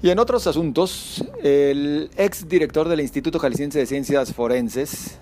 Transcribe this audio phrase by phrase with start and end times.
[0.00, 5.18] Y en otros asuntos, el ex director del Instituto Jalisciense de Ciencias Forenses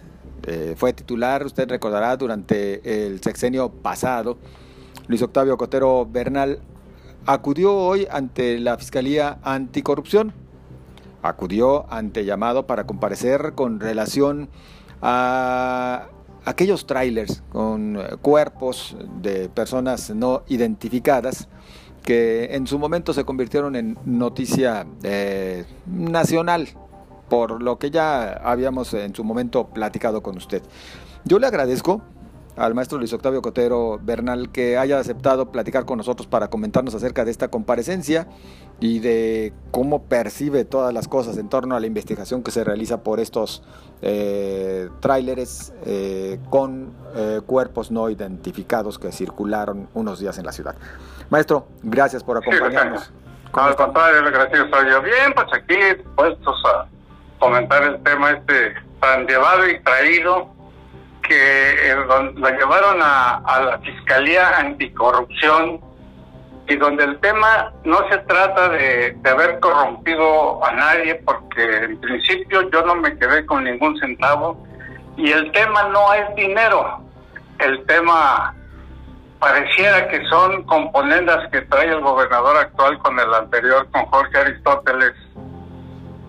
[0.46, 4.36] eh, fue titular, usted recordará, durante el sexenio pasado,
[5.08, 6.60] Luis Octavio Cotero Bernal,
[7.24, 10.34] acudió hoy ante la Fiscalía Anticorrupción.
[11.22, 14.50] Acudió ante llamado para comparecer con relación
[15.00, 16.08] a
[16.44, 21.48] aquellos trailers con cuerpos de personas no identificadas
[22.06, 26.68] que en su momento se convirtieron en noticia eh, nacional,
[27.28, 30.62] por lo que ya habíamos en su momento platicado con usted.
[31.24, 32.02] Yo le agradezco
[32.56, 37.24] al maestro Luis Octavio Cotero Bernal que haya aceptado platicar con nosotros para comentarnos acerca
[37.24, 38.26] de esta comparecencia
[38.80, 43.02] y de cómo percibe todas las cosas en torno a la investigación que se realiza
[43.02, 43.62] por estos
[44.00, 50.74] eh, tráileres eh, con eh, cuerpos no identificados que circularon unos días en la ciudad.
[51.30, 53.12] Maestro, gracias por acompañarnos.
[53.52, 55.02] Al contrario, gracias soy yo.
[55.02, 55.76] Bien, pues aquí
[56.14, 56.86] puestos a
[57.38, 60.55] comentar el tema este tan llevado y traído
[61.28, 61.94] que
[62.36, 65.80] la llevaron a, la Fiscalía Anticorrupción
[66.68, 72.00] y donde el tema no se trata de, de, haber corrompido a nadie, porque en
[72.00, 74.66] principio yo no me quedé con ningún centavo,
[75.16, 77.00] y el tema no es dinero,
[77.60, 78.54] el tema
[79.38, 85.12] pareciera que son componendas que trae el gobernador actual con el anterior, con Jorge Aristóteles,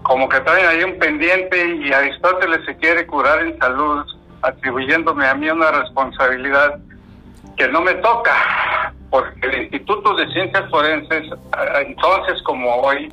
[0.04, 4.06] como que traen ahí un pendiente y Aristóteles se quiere curar en salud
[4.42, 6.80] atribuyéndome a mí una responsabilidad
[7.56, 11.24] que no me toca, porque el Instituto de Ciencias Forenses,
[11.86, 13.12] entonces como hoy,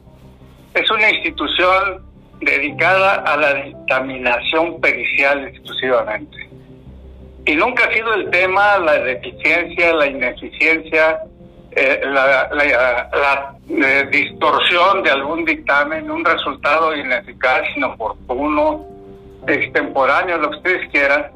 [0.75, 2.05] es una institución
[2.41, 6.51] dedicada a la dictaminación pericial exclusivamente.
[7.47, 11.21] Y nunca ha sido el tema la deficiencia, la ineficiencia,
[11.73, 18.87] eh, la, eh, distorsión de algún dictamen, un resultado ineficaz, inoportuno,
[19.47, 21.27] extemporáneo, lo que ustedes quieran.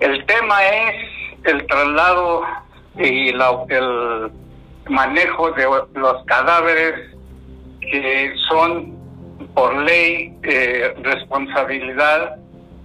[0.00, 0.94] El tema es
[1.44, 2.42] el traslado
[2.96, 4.32] y el
[4.88, 7.14] manejo de los cadáveres
[7.80, 8.96] que son
[9.54, 12.36] por ley eh, responsabilidad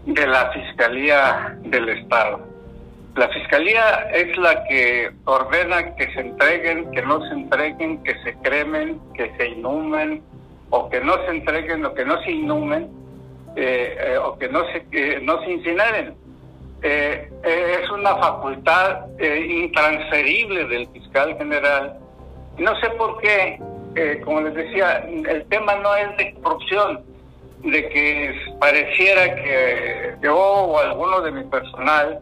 [0.06, 2.40] de la Fiscalía del Estado.
[3.16, 8.34] La Fiscalía es la que ordena que se entreguen, que no se entreguen, que se
[8.42, 10.24] cremen, que se inhumen,
[10.76, 12.90] o que no se entreguen o que no se inhumen,
[13.56, 16.16] eh, eh, o que no se, no se incineren.
[16.82, 21.98] Eh, es una facultad intransferible del fiscal general.
[22.58, 23.60] No sé por qué,
[24.26, 27.04] como les decía, el tema no es de corrupción,
[27.64, 32.20] de que pareciera que yo o alguno de mi personal,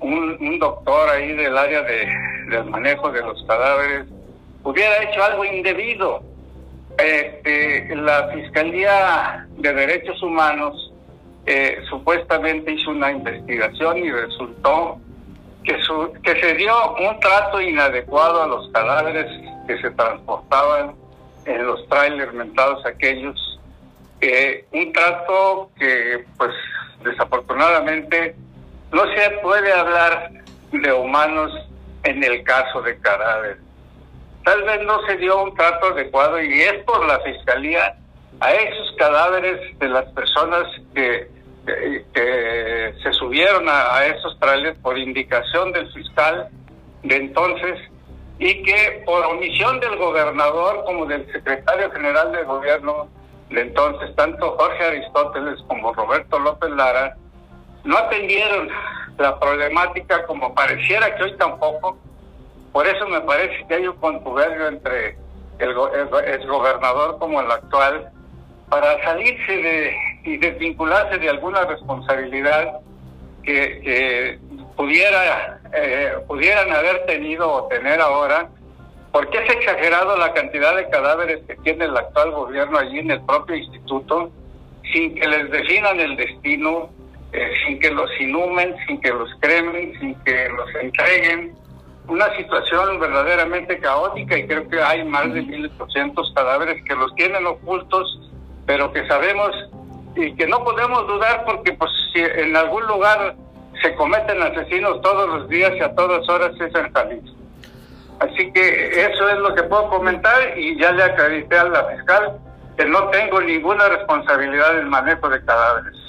[0.00, 2.06] un, doctor ahí del área de,
[2.48, 4.06] del manejo de los cadáveres,
[4.64, 6.22] hubiera hecho algo indebido.
[7.02, 10.92] Este, la Fiscalía de Derechos Humanos
[11.46, 15.00] eh, supuestamente hizo una investigación y resultó
[15.64, 15.78] que,
[16.22, 19.26] que se dio un trato inadecuado a los cadáveres
[19.66, 20.94] que se transportaban
[21.46, 23.58] en los trailers mentados aquellos.
[24.20, 26.52] Eh, un trato que, pues,
[27.02, 28.36] desafortunadamente
[28.92, 30.32] no se puede hablar
[30.70, 31.50] de humanos
[32.02, 33.69] en el caso de cadáveres
[34.50, 37.94] tal vez no se dio un trato adecuado y es por la fiscalía
[38.40, 41.28] a esos cadáveres de las personas que,
[43.02, 46.48] se subieron a, esos trailers por indicación del fiscal
[47.04, 47.78] de entonces
[48.40, 53.08] y que por omisión del gobernador como del secretario general del gobierno
[53.50, 57.16] de entonces, tanto Jorge Aristóteles como Roberto López Lara,
[57.84, 58.68] no atendieron
[59.16, 61.98] la problemática como pareciera que hoy tampoco
[62.72, 65.16] por eso me parece que hay un contubernio entre
[65.58, 68.10] el, el, gobernador como el actual
[68.68, 72.80] para salirse de y desvincularse de alguna responsabilidad
[73.42, 74.38] que,
[74.76, 78.48] pudiera eh, pudieran haber tenido o tener ahora.
[79.12, 83.20] Porque es exagerado la cantidad de cadáveres que tiene el actual gobierno allí en el
[83.22, 84.30] propio instituto
[84.92, 86.90] sin que les definan el destino
[87.32, 91.54] eh, sin que los inhumen sin que los cremen sin que los entreguen
[92.10, 97.46] una situación verdaderamente caótica y creo que hay más de 1.800 cadáveres que los tienen
[97.46, 98.20] ocultos,
[98.66, 99.50] pero que sabemos
[100.16, 103.36] y que no podemos dudar porque pues si en algún lugar
[103.80, 107.36] se cometen asesinos todos los días y a todas horas es en Jalisco.
[108.18, 112.38] Así que eso es lo que puedo comentar y ya le acredité a la fiscal
[112.76, 115.99] que no tengo ninguna responsabilidad en el manejo de cadáveres.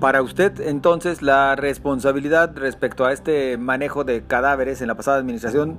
[0.00, 5.78] Para usted, entonces, la responsabilidad respecto a este manejo de cadáveres en la pasada administración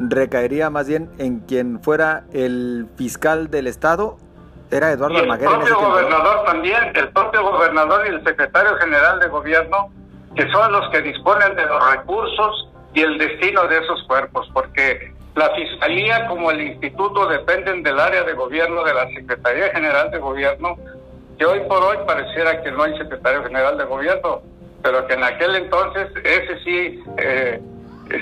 [0.00, 4.16] recaería más bien en quien fuera el fiscal del Estado
[4.72, 5.48] Era Eduardo y Almaguer.
[5.48, 9.92] El propio gobernador también, el propio gobernador y el secretario general de gobierno,
[10.34, 15.14] que son los que disponen de los recursos y el destino de esos cuerpos, porque
[15.36, 20.18] la fiscalía como el instituto dependen del área de gobierno de la Secretaría General de
[20.18, 20.76] Gobierno,
[21.40, 24.42] que hoy por hoy pareciera que no hay secretario general de gobierno,
[24.82, 27.58] pero que en aquel entonces ese sí eh,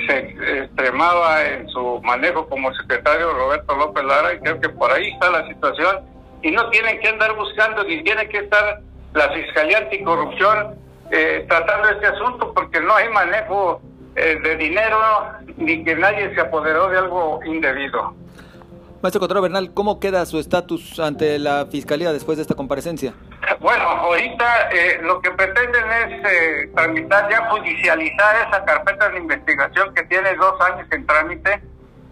[0.07, 0.19] se
[0.63, 5.31] extremaba en su manejo como secretario Roberto López Lara y creo que por ahí está
[5.31, 5.99] la situación
[6.43, 8.83] y no tienen que andar buscando ni tiene que estar
[9.15, 10.77] la Fiscalía Anticorrupción
[11.11, 13.83] eh, tratando este asunto porque no hay manejo
[14.15, 15.01] eh, de dinero
[15.57, 18.15] ni que nadie se apoderó de algo indebido.
[19.01, 23.15] Maestro Contreras Bernal, ¿cómo queda su estatus ante la Fiscalía después de esta comparecencia?
[23.61, 29.93] Bueno, ahorita eh, lo que pretenden es eh, tramitar, ya judicializar esa carpeta de investigación
[29.95, 31.61] que tiene dos años en trámite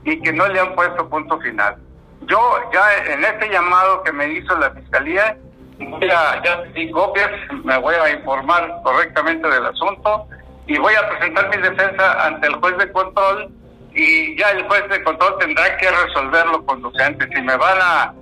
[0.05, 1.77] y que no le han puesto punto final.
[2.23, 2.39] Yo
[2.73, 5.37] ya en este llamado que me hizo la Fiscalía,
[5.79, 7.31] voy ya di copias,
[7.63, 10.27] me voy a informar correctamente del asunto
[10.67, 13.53] y voy a presentar mi defensa ante el juez de control
[13.97, 17.27] y ya el juez de control tendrá que resolverlo conducente.
[17.35, 18.13] Si me van a,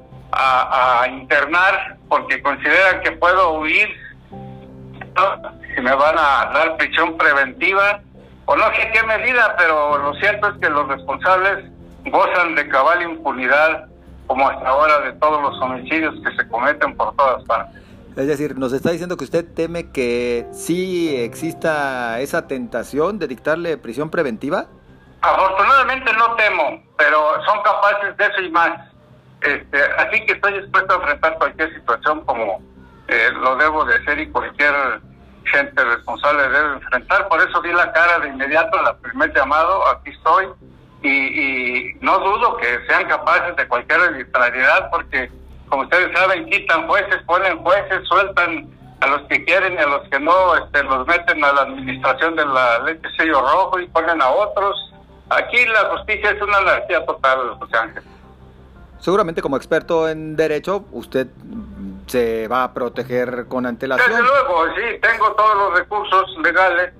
[1.08, 3.88] internar porque consideran que puedo huir,
[5.74, 8.00] si me van a dar prisión preventiva
[8.46, 11.70] o no sé qué medida, pero lo cierto es que los responsables
[12.06, 13.86] gozan de cabal impunidad
[14.26, 17.80] como hasta ahora de todos los homicidios que se cometen por todas partes.
[18.16, 23.76] Es decir, nos está diciendo que usted teme que sí exista esa tentación de dictarle
[23.76, 24.66] prisión preventiva.
[25.24, 28.72] Afortunadamente no temo, pero son capaces de eso y más.
[29.40, 32.62] Este, así que estoy dispuesto a enfrentar cualquier situación como
[33.08, 35.00] eh, lo debo de ser y cualquier
[35.46, 37.28] gente responsable debe enfrentar.
[37.28, 40.48] Por eso di la cara de inmediato al primer llamado, aquí estoy,
[41.02, 45.30] y, y no dudo que sean capaces de cualquier arbitrariedad porque
[45.68, 50.08] como ustedes saben, quitan jueces, ponen jueces, sueltan a los que quieren y a los
[50.08, 54.20] que no, este, los meten a la administración de la ley sello rojo y ponen
[54.22, 54.93] a otros.
[55.30, 58.02] Aquí la justicia es una anarquía total, José Ángel.
[58.98, 61.26] Seguramente como experto en derecho, usted
[62.06, 64.10] se va a proteger con antelación.
[64.10, 66.92] Desde luego, sí, tengo todos los recursos legales,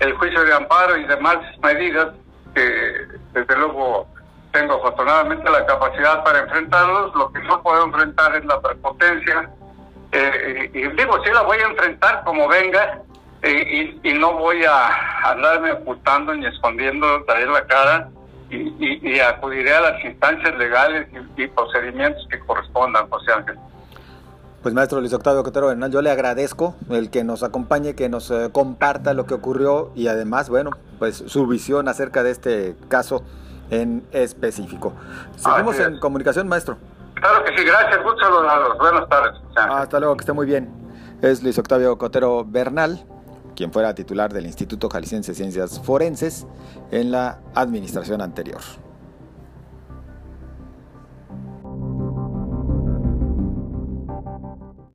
[0.00, 2.08] el juicio de amparo y demás medidas
[2.54, 4.06] que desde luego
[4.52, 9.50] tengo afortunadamente la capacidad para enfrentarlos, lo que no puedo enfrentar es la prepotencia.
[10.12, 13.02] Eh, y, digo, sí la voy a enfrentar como venga
[13.42, 18.08] eh, y, no voy a andarme ocultando ni escondiendo, traer la cara
[18.50, 23.56] y, acudiré a las instancias legales y, procedimientos que correspondan, José Ángel.
[24.62, 28.30] Pues maestro Luis Octavio Cotero Hernán, yo le agradezco el que nos acompañe, que nos
[28.32, 33.22] eh, comparta lo que ocurrió y además, bueno, pues su visión acerca de este caso
[33.70, 34.94] en específico.
[35.36, 36.76] Seguimos en comunicación, maestro.
[37.14, 39.34] Claro que sí, gracias, muchos saludos, buenas tardes.
[39.56, 40.68] Hasta luego, que esté muy bien.
[41.22, 43.04] Es Luis Octavio Cotero Bernal,
[43.58, 46.46] quien fuera titular del Instituto Jalisciense de Ciencias Forenses
[46.92, 48.60] en la administración anterior.